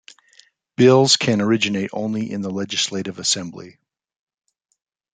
[0.77, 3.77] Bills can originate only in the Legislative Assembly.